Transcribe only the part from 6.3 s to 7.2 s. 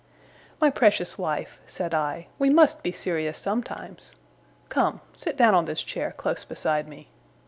beside me!